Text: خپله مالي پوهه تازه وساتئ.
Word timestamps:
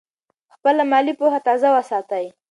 خپله 0.55 0.83
مالي 0.91 1.13
پوهه 1.19 1.39
تازه 1.47 1.67
وساتئ. 1.75 2.25